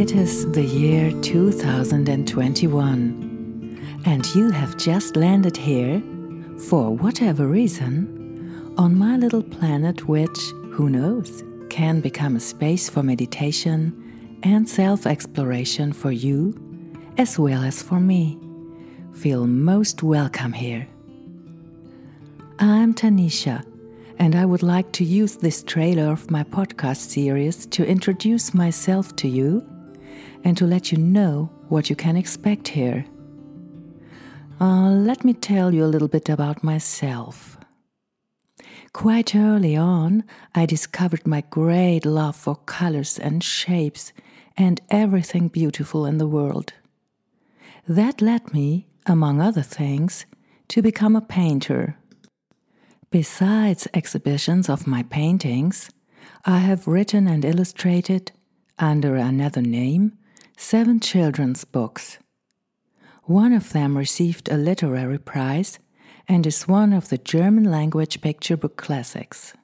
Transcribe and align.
It 0.00 0.14
is 0.14 0.50
the 0.52 0.64
year 0.64 1.12
2021, 1.20 4.02
and 4.06 4.34
you 4.34 4.50
have 4.50 4.78
just 4.78 5.14
landed 5.14 5.58
here, 5.58 6.02
for 6.70 6.96
whatever 6.96 7.46
reason, 7.46 8.72
on 8.78 8.96
my 8.96 9.18
little 9.18 9.42
planet, 9.42 10.08
which, 10.08 10.38
who 10.72 10.88
knows, 10.88 11.44
can 11.68 12.00
become 12.00 12.34
a 12.34 12.40
space 12.40 12.88
for 12.88 13.02
meditation 13.02 14.40
and 14.42 14.66
self 14.66 15.06
exploration 15.06 15.92
for 15.92 16.12
you 16.12 16.54
as 17.18 17.38
well 17.38 17.62
as 17.62 17.82
for 17.82 18.00
me. 18.00 18.38
Feel 19.12 19.46
most 19.46 20.02
welcome 20.02 20.54
here. 20.54 20.88
I'm 22.58 22.94
Tanisha, 22.94 23.66
and 24.18 24.34
I 24.34 24.46
would 24.46 24.62
like 24.62 24.92
to 24.92 25.04
use 25.04 25.36
this 25.36 25.62
trailer 25.62 26.10
of 26.10 26.30
my 26.30 26.42
podcast 26.42 27.10
series 27.10 27.66
to 27.66 27.86
introduce 27.86 28.54
myself 28.54 29.14
to 29.16 29.28
you 29.28 29.62
and 30.44 30.56
to 30.56 30.66
let 30.66 30.90
you 30.90 30.98
know 30.98 31.50
what 31.68 31.90
you 31.90 31.96
can 31.96 32.16
expect 32.16 32.68
here. 32.68 33.04
Uh, 34.60 34.90
let 34.90 35.24
me 35.24 35.32
tell 35.32 35.72
you 35.72 35.84
a 35.84 35.92
little 35.94 36.08
bit 36.08 36.28
about 36.28 36.62
myself. 36.62 37.56
Quite 38.92 39.34
early 39.34 39.76
on, 39.76 40.24
I 40.54 40.66
discovered 40.66 41.26
my 41.26 41.42
great 41.48 42.04
love 42.04 42.36
for 42.36 42.56
colors 42.56 43.18
and 43.18 43.42
shapes 43.42 44.12
and 44.56 44.80
everything 44.90 45.48
beautiful 45.48 46.04
in 46.04 46.18
the 46.18 46.26
world. 46.26 46.72
That 47.88 48.20
led 48.20 48.52
me, 48.52 48.86
among 49.06 49.40
other 49.40 49.62
things, 49.62 50.26
to 50.68 50.82
become 50.82 51.16
a 51.16 51.20
painter. 51.20 51.96
Besides 53.10 53.88
exhibitions 53.94 54.68
of 54.68 54.86
my 54.86 55.02
paintings, 55.04 55.90
I 56.44 56.58
have 56.58 56.86
written 56.86 57.26
and 57.26 57.44
illustrated, 57.44 58.32
under 58.78 59.16
another 59.16 59.62
name, 59.62 60.18
seven 60.60 61.00
children's 61.00 61.64
books. 61.64 62.18
One 63.24 63.54
of 63.54 63.72
them 63.72 63.96
received 63.96 64.50
a 64.50 64.58
literary 64.58 65.18
prize 65.18 65.78
and 66.28 66.46
is 66.46 66.68
one 66.68 66.92
of 66.92 67.08
the 67.08 67.16
German 67.16 67.64
language 67.64 68.20
picture 68.20 68.58
book 68.58 68.76
classics. 68.76 69.54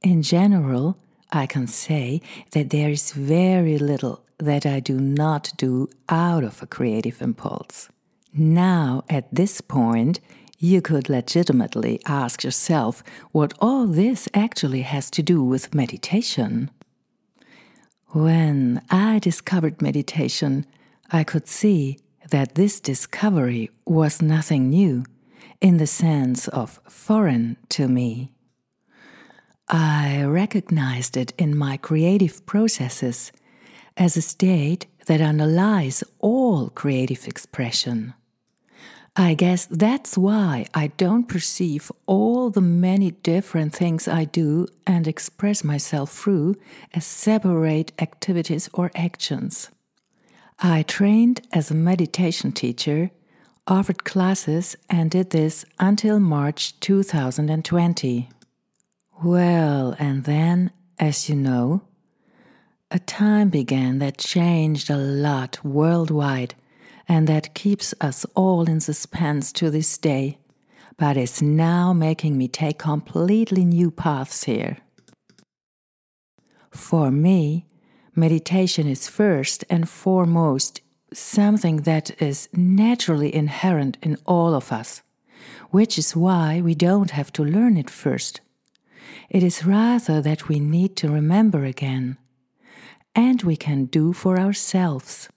In 0.00 0.22
general, 0.22 0.96
I 1.30 1.46
can 1.46 1.66
say 1.66 2.22
that 2.52 2.70
there 2.70 2.88
is 2.88 3.12
very 3.12 3.78
little 3.78 4.24
that 4.38 4.64
I 4.64 4.80
do 4.80 4.98
not 4.98 5.52
do 5.58 5.88
out 6.08 6.44
of 6.44 6.62
a 6.62 6.66
creative 6.66 7.20
impulse. 7.20 7.90
Now, 8.32 9.04
at 9.10 9.32
this 9.32 9.60
point, 9.60 10.18
you 10.58 10.80
could 10.80 11.10
legitimately 11.10 12.00
ask 12.06 12.42
yourself 12.42 13.04
what 13.32 13.52
all 13.60 13.86
this 13.86 14.28
actually 14.32 14.82
has 14.82 15.10
to 15.10 15.22
do 15.22 15.44
with 15.44 15.74
meditation. 15.74 16.70
When 18.12 18.82
I 18.90 19.20
discovered 19.20 19.80
meditation, 19.80 20.66
I 21.10 21.24
could 21.24 21.48
see 21.48 21.98
that 22.28 22.56
this 22.56 22.78
discovery 22.78 23.70
was 23.86 24.20
nothing 24.20 24.68
new 24.68 25.04
in 25.62 25.78
the 25.78 25.86
sense 25.86 26.46
of 26.48 26.78
foreign 26.86 27.56
to 27.70 27.88
me. 27.88 28.30
I 29.66 30.24
recognized 30.24 31.16
it 31.16 31.32
in 31.38 31.56
my 31.56 31.78
creative 31.78 32.44
processes 32.44 33.32
as 33.96 34.14
a 34.18 34.22
state 34.22 34.84
that 35.06 35.22
underlies 35.22 36.04
all 36.18 36.68
creative 36.68 37.26
expression. 37.26 38.12
I 39.14 39.34
guess 39.34 39.66
that's 39.66 40.16
why 40.16 40.66
I 40.72 40.86
don't 40.86 41.28
perceive 41.28 41.92
all 42.06 42.48
the 42.48 42.62
many 42.62 43.10
different 43.10 43.74
things 43.74 44.08
I 44.08 44.24
do 44.24 44.66
and 44.86 45.06
express 45.06 45.62
myself 45.62 46.10
through 46.10 46.56
as 46.94 47.04
separate 47.04 47.92
activities 47.98 48.70
or 48.72 48.90
actions. 48.94 49.68
I 50.58 50.82
trained 50.82 51.46
as 51.52 51.70
a 51.70 51.74
meditation 51.74 52.52
teacher, 52.52 53.10
offered 53.66 54.04
classes, 54.04 54.76
and 54.88 55.10
did 55.10 55.28
this 55.30 55.66
until 55.78 56.18
March 56.18 56.80
2020. 56.80 58.30
Well, 59.22 59.94
and 59.98 60.24
then, 60.24 60.70
as 60.98 61.28
you 61.28 61.36
know, 61.36 61.82
a 62.90 62.98
time 62.98 63.50
began 63.50 63.98
that 63.98 64.16
changed 64.16 64.88
a 64.88 64.96
lot 64.96 65.62
worldwide 65.62 66.54
and 67.08 67.26
that 67.26 67.54
keeps 67.54 67.94
us 68.00 68.24
all 68.34 68.68
in 68.68 68.80
suspense 68.80 69.52
to 69.52 69.70
this 69.70 69.98
day, 69.98 70.38
but 70.96 71.16
is 71.16 71.42
now 71.42 71.92
making 71.92 72.36
me 72.38 72.48
take 72.48 72.78
completely 72.78 73.64
new 73.64 73.90
paths 73.90 74.44
here. 74.44 74.78
For 76.70 77.10
me, 77.10 77.66
meditation 78.14 78.86
is 78.86 79.08
first 79.08 79.64
and 79.68 79.88
foremost 79.88 80.80
something 81.12 81.78
that 81.82 82.22
is 82.22 82.48
naturally 82.52 83.34
inherent 83.34 83.98
in 84.02 84.16
all 84.26 84.54
of 84.54 84.72
us, 84.72 85.02
which 85.70 85.98
is 85.98 86.16
why 86.16 86.60
we 86.60 86.74
don't 86.74 87.10
have 87.10 87.32
to 87.32 87.44
learn 87.44 87.76
it 87.76 87.90
first. 87.90 88.40
It 89.28 89.42
is 89.42 89.64
rather 89.64 90.20
that 90.22 90.48
we 90.48 90.60
need 90.60 90.96
to 90.96 91.10
remember 91.10 91.64
again, 91.64 92.18
and 93.14 93.42
we 93.42 93.56
can 93.56 93.86
do 93.86 94.12
for 94.12 94.38
ourselves. 94.38 95.28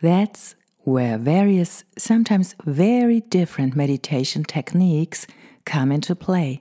That's 0.00 0.54
where 0.84 1.18
various, 1.18 1.84
sometimes 1.96 2.54
very 2.64 3.20
different 3.20 3.76
meditation 3.76 4.44
techniques 4.44 5.26
come 5.64 5.92
into 5.92 6.14
play. 6.14 6.60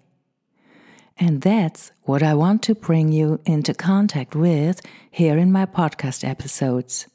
And 1.18 1.42
that's 1.42 1.92
what 2.04 2.24
I 2.24 2.34
want 2.34 2.64
to 2.64 2.76
bring 2.76 3.12
you 3.12 3.40
into 3.46 3.74
contact 3.74 4.36
with 4.36 4.82
here 5.12 5.38
in 5.38 5.52
my 5.52 5.66
podcast 5.66 6.28
episodes. 6.28 7.08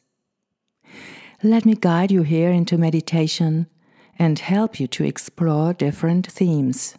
Let 1.42 1.64
me 1.64 1.74
guide 1.74 2.10
you 2.10 2.22
here 2.22 2.50
into 2.50 2.78
meditation 2.78 3.66
and 4.18 4.38
help 4.38 4.80
you 4.80 4.86
to 4.88 5.04
explore 5.04 5.74
different 5.74 6.26
themes. 6.26 6.96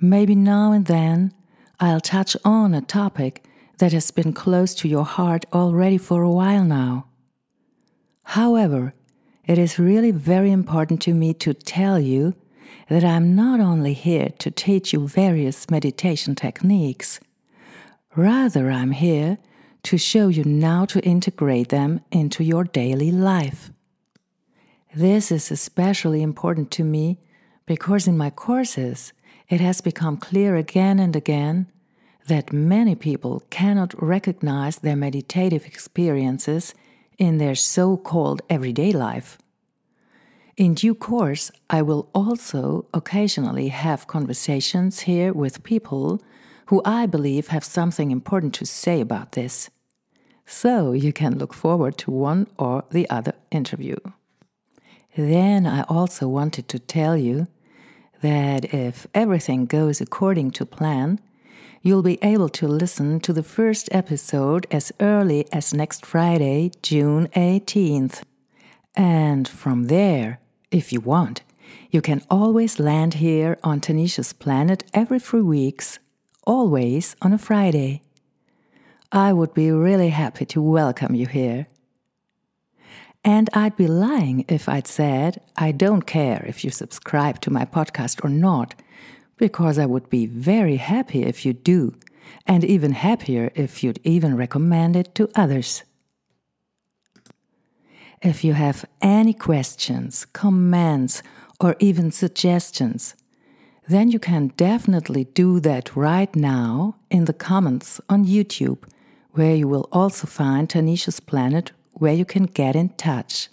Maybe 0.00 0.34
now 0.34 0.72
and 0.72 0.86
then 0.86 1.32
I'll 1.78 2.00
touch 2.00 2.36
on 2.44 2.74
a 2.74 2.80
topic 2.80 3.44
that 3.78 3.92
has 3.92 4.10
been 4.10 4.32
close 4.32 4.74
to 4.76 4.88
your 4.88 5.04
heart 5.04 5.44
already 5.52 5.98
for 5.98 6.22
a 6.22 6.30
while 6.30 6.64
now. 6.64 7.06
However, 8.30 8.92
it 9.46 9.56
is 9.56 9.78
really 9.78 10.10
very 10.10 10.50
important 10.50 11.00
to 11.02 11.14
me 11.14 11.32
to 11.34 11.54
tell 11.54 12.00
you 12.00 12.34
that 12.88 13.04
I'm 13.04 13.36
not 13.36 13.60
only 13.60 13.92
here 13.92 14.30
to 14.40 14.50
teach 14.50 14.92
you 14.92 15.06
various 15.06 15.70
meditation 15.70 16.34
techniques, 16.34 17.20
rather, 18.16 18.70
I'm 18.70 18.90
here 18.90 19.38
to 19.84 19.96
show 19.96 20.26
you 20.26 20.44
how 20.60 20.86
to 20.86 21.00
integrate 21.04 21.68
them 21.68 22.00
into 22.10 22.42
your 22.42 22.64
daily 22.64 23.12
life. 23.12 23.70
This 24.92 25.30
is 25.30 25.52
especially 25.52 26.20
important 26.20 26.72
to 26.72 26.84
me 26.84 27.20
because 27.64 28.08
in 28.08 28.18
my 28.18 28.30
courses 28.30 29.12
it 29.48 29.60
has 29.60 29.80
become 29.80 30.16
clear 30.16 30.56
again 30.56 30.98
and 30.98 31.14
again 31.14 31.68
that 32.26 32.52
many 32.52 32.96
people 32.96 33.44
cannot 33.50 33.94
recognize 34.02 34.78
their 34.78 34.96
meditative 34.96 35.64
experiences 35.64 36.74
in 37.18 37.38
their 37.38 37.54
so 37.54 37.96
called 37.96 38.42
everyday 38.48 38.92
life. 38.92 39.38
In 40.56 40.74
due 40.74 40.94
course, 40.94 41.50
I 41.68 41.82
will 41.82 42.08
also 42.14 42.86
occasionally 42.94 43.68
have 43.68 44.06
conversations 44.06 45.00
here 45.00 45.32
with 45.32 45.62
people 45.62 46.22
who 46.66 46.80
I 46.84 47.06
believe 47.06 47.48
have 47.48 47.64
something 47.64 48.10
important 48.10 48.54
to 48.54 48.66
say 48.66 49.00
about 49.00 49.32
this. 49.32 49.70
So 50.46 50.92
you 50.92 51.12
can 51.12 51.38
look 51.38 51.52
forward 51.52 51.98
to 51.98 52.10
one 52.10 52.46
or 52.58 52.84
the 52.90 53.08
other 53.10 53.34
interview. 53.50 53.96
Then 55.16 55.66
I 55.66 55.82
also 55.82 56.28
wanted 56.28 56.68
to 56.68 56.78
tell 56.78 57.16
you 57.16 57.48
that 58.22 58.72
if 58.72 59.06
everything 59.14 59.66
goes 59.66 60.00
according 60.00 60.52
to 60.52 60.66
plan, 60.66 61.20
you'll 61.86 62.02
be 62.02 62.18
able 62.20 62.48
to 62.48 62.66
listen 62.66 63.20
to 63.20 63.32
the 63.32 63.44
first 63.44 63.88
episode 63.92 64.66
as 64.72 64.90
early 64.98 65.46
as 65.52 65.72
next 65.72 66.04
Friday, 66.04 66.72
June 66.82 67.28
18th. 67.36 68.22
And 68.96 69.46
from 69.46 69.84
there, 69.84 70.40
if 70.72 70.92
you 70.92 70.98
want, 70.98 71.42
you 71.92 72.02
can 72.02 72.22
always 72.28 72.80
land 72.80 73.14
here 73.14 73.56
on 73.62 73.80
Tanisha's 73.80 74.32
planet 74.32 74.82
every 74.92 75.20
three 75.20 75.42
weeks, 75.42 76.00
always 76.44 77.14
on 77.22 77.32
a 77.32 77.38
Friday. 77.38 78.02
I 79.12 79.32
would 79.32 79.54
be 79.54 79.70
really 79.70 80.08
happy 80.08 80.44
to 80.46 80.60
welcome 80.60 81.14
you 81.14 81.28
here. 81.28 81.68
And 83.22 83.48
I'd 83.52 83.76
be 83.76 83.86
lying 83.86 84.44
if 84.48 84.68
I'd 84.68 84.88
said 84.88 85.40
I 85.56 85.70
don't 85.70 86.02
care 86.02 86.44
if 86.48 86.64
you 86.64 86.70
subscribe 86.70 87.40
to 87.42 87.52
my 87.52 87.64
podcast 87.64 88.24
or 88.24 88.28
not 88.28 88.74
because 89.36 89.78
I 89.78 89.86
would 89.86 90.08
be 90.08 90.26
very 90.26 90.76
happy 90.76 91.22
if 91.22 91.44
you 91.44 91.52
do, 91.52 91.94
and 92.46 92.64
even 92.64 92.92
happier 92.92 93.50
if 93.54 93.82
you'd 93.82 94.00
even 94.04 94.36
recommend 94.36 94.96
it 94.96 95.14
to 95.16 95.30
others. 95.34 95.82
If 98.22 98.42
you 98.44 98.54
have 98.54 98.84
any 99.02 99.34
questions, 99.34 100.24
comments, 100.24 101.22
or 101.60 101.76
even 101.78 102.10
suggestions, 102.10 103.14
then 103.88 104.10
you 104.10 104.18
can 104.18 104.48
definitely 104.56 105.24
do 105.24 105.60
that 105.60 105.94
right 105.94 106.34
now 106.34 106.96
in 107.10 107.26
the 107.26 107.32
comments 107.32 108.00
on 108.08 108.24
YouTube, 108.24 108.78
where 109.32 109.54
you 109.54 109.68
will 109.68 109.88
also 109.92 110.26
find 110.26 110.68
Tanisha's 110.68 111.20
Planet 111.20 111.72
where 111.92 112.14
you 112.14 112.24
can 112.24 112.44
get 112.44 112.74
in 112.74 112.88
touch. 112.90 113.48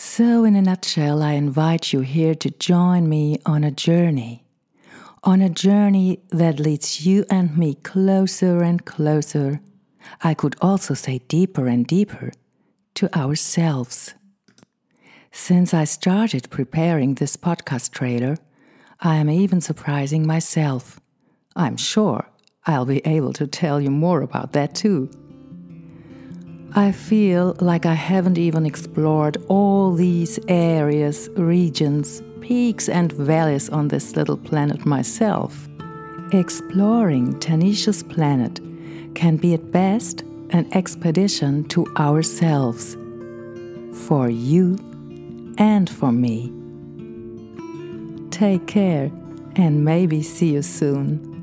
So, 0.00 0.44
in 0.44 0.54
a 0.54 0.62
nutshell, 0.62 1.24
I 1.24 1.32
invite 1.32 1.92
you 1.92 2.02
here 2.02 2.36
to 2.36 2.50
join 2.50 3.08
me 3.08 3.40
on 3.44 3.64
a 3.64 3.72
journey. 3.72 4.44
On 5.24 5.42
a 5.42 5.48
journey 5.50 6.20
that 6.30 6.60
leads 6.60 7.04
you 7.04 7.24
and 7.28 7.58
me 7.58 7.74
closer 7.74 8.62
and 8.62 8.84
closer. 8.84 9.58
I 10.22 10.34
could 10.34 10.54
also 10.60 10.94
say 10.94 11.18
deeper 11.26 11.66
and 11.66 11.84
deeper 11.84 12.30
to 12.94 13.12
ourselves. 13.18 14.14
Since 15.32 15.74
I 15.74 15.82
started 15.82 16.48
preparing 16.48 17.16
this 17.16 17.36
podcast 17.36 17.90
trailer, 17.90 18.36
I 19.00 19.16
am 19.16 19.28
even 19.28 19.60
surprising 19.60 20.24
myself. 20.24 21.00
I'm 21.56 21.76
sure 21.76 22.30
I'll 22.66 22.86
be 22.86 23.04
able 23.04 23.32
to 23.32 23.48
tell 23.48 23.80
you 23.80 23.90
more 23.90 24.22
about 24.22 24.52
that 24.52 24.76
too. 24.76 25.10
I 26.74 26.92
feel 26.92 27.56
like 27.60 27.86
I 27.86 27.94
haven't 27.94 28.36
even 28.36 28.66
explored 28.66 29.38
all 29.48 29.94
these 29.94 30.38
areas, 30.48 31.30
regions, 31.34 32.22
peaks, 32.40 32.88
and 32.88 33.10
valleys 33.12 33.70
on 33.70 33.88
this 33.88 34.16
little 34.16 34.36
planet 34.36 34.84
myself. 34.84 35.66
Exploring 36.32 37.40
Tanisha's 37.40 38.02
planet 38.02 38.60
can 39.14 39.36
be 39.36 39.54
at 39.54 39.72
best 39.72 40.22
an 40.50 40.68
expedition 40.74 41.64
to 41.68 41.86
ourselves, 41.96 42.96
for 44.06 44.28
you 44.28 44.76
and 45.56 45.88
for 45.88 46.12
me. 46.12 46.52
Take 48.30 48.66
care 48.66 49.10
and 49.56 49.84
maybe 49.84 50.22
see 50.22 50.52
you 50.52 50.62
soon. 50.62 51.37